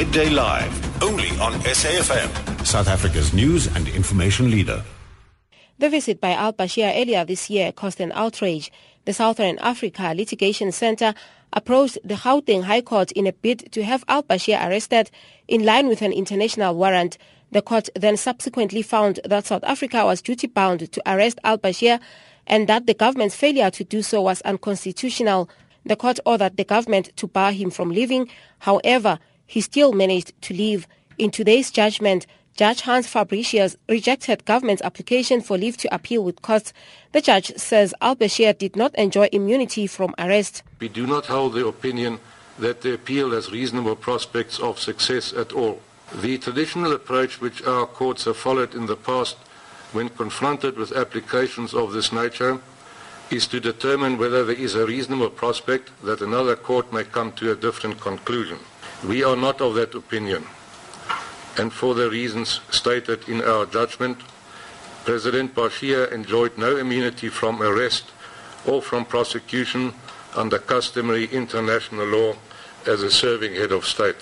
[0.00, 2.64] Midday Live, only on SAFM.
[2.66, 4.82] South Africa's news and information leader.
[5.78, 8.72] The visit by al-Bashir earlier this year caused an outrage.
[9.04, 11.12] The Southern Africa Litigation Center
[11.52, 15.10] approached the Gauteng High Court in a bid to have al-Bashir arrested
[15.48, 17.18] in line with an international warrant.
[17.52, 22.00] The court then subsequently found that South Africa was duty-bound to arrest al-Bashir
[22.46, 25.50] and that the government's failure to do so was unconstitutional.
[25.84, 28.30] The court ordered the government to bar him from leaving.
[28.60, 29.18] However,
[29.50, 30.86] he still managed to leave.
[31.18, 32.24] In today's judgment,
[32.56, 36.72] Judge Hans Fabricius rejected government's application for leave to appeal with costs.
[37.10, 40.62] The judge says al-Bashir did not enjoy immunity from arrest.
[40.78, 42.20] We do not hold the opinion
[42.60, 45.80] that the appeal has reasonable prospects of success at all.
[46.14, 49.36] The traditional approach which our courts have followed in the past
[49.90, 52.60] when confronted with applications of this nature
[53.30, 57.50] is to determine whether there is a reasonable prospect that another court may come to
[57.50, 58.58] a different conclusion.
[59.06, 60.44] We are not of that opinion
[61.60, 64.18] and for the reasons stated in our judgment,
[65.04, 68.04] President Bashir enjoyed no immunity from arrest
[68.66, 69.92] or from prosecution
[70.36, 72.34] under customary international law
[72.86, 74.16] as a serving head of state.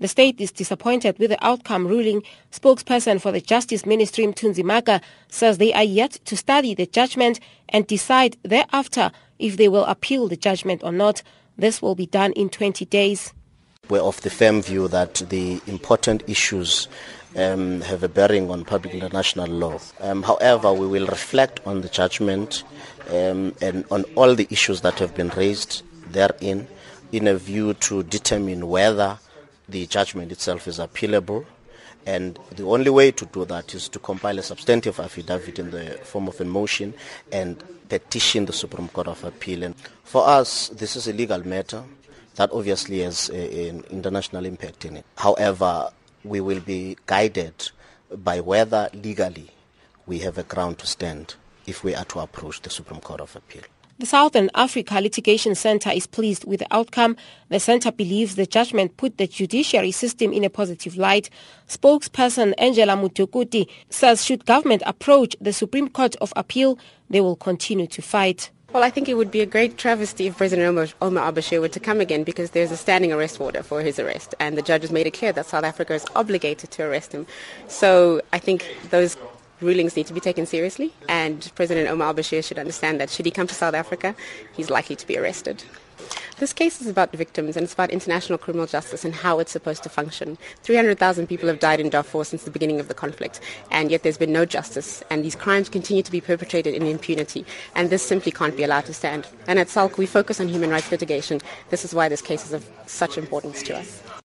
[0.00, 2.22] The state is disappointed with the outcome ruling.
[2.52, 7.40] Spokesperson for the Justice Ministry, Mthunzi Mhaga, says they are yet to study the judgment
[7.68, 11.22] and decide thereafter if they will appeal the judgment or not.
[11.56, 13.32] This will be done in 20 days.
[13.90, 16.88] We're of the firm view that the important issues
[17.36, 19.78] um, have a bearing on public international law.
[20.00, 22.64] Um, however, we will reflect on the judgment
[23.10, 26.66] um, and on all the issues that have been raised therein
[27.12, 29.18] in a view to determine whether
[29.68, 31.44] the judgment itself is appealable.
[32.06, 35.98] And the only way to do that is to compile a substantive affidavit in the
[36.04, 36.94] form of a motion
[37.32, 39.62] and petition the Supreme Court of Appeal.
[39.62, 41.84] And for us, this is a legal matter
[42.36, 45.04] that obviously has an international impact in it.
[45.16, 45.90] However,
[46.24, 47.70] we will be guided
[48.10, 49.50] by whether legally
[50.06, 51.34] we have a ground to stand
[51.66, 53.62] if we are to approach the Supreme Court of Appeal.
[53.96, 57.16] The Southern Africa Litigation Center is pleased with the outcome.
[57.48, 61.30] The center believes the judgment put the judiciary system in a positive light.
[61.68, 66.76] Spokesperson Angela Mudukuti says should government approach the Supreme Court of Appeal,
[67.08, 68.50] they will continue to fight.
[68.74, 70.66] Well, I think it would be a great travesty if President
[71.00, 74.34] Omar, al-Bashir were to come again because there's a standing arrest order for his arrest,
[74.40, 77.24] and the judge has made it clear that South Africa is obligated to arrest him.
[77.68, 79.16] So I think those
[79.60, 83.30] rulings need to be taken seriously, and President Omar al-Bashir should understand that should he
[83.30, 84.16] come to South Africa,
[84.56, 85.62] he's likely to be arrested.
[86.38, 89.52] This case is about the victims and it's about international criminal justice and how it's
[89.52, 90.36] supposed to function.
[90.64, 93.40] 300,000 people have died in Darfur since the beginning of the conflict,
[93.70, 97.46] and yet there's been no justice, and these crimes continue to be perpetrated in impunity,
[97.76, 99.28] and this simply can't be allowed to stand.
[99.46, 101.40] And at SALC, we focus on human rights litigation.
[101.70, 104.02] This is why this case is of such importance to us.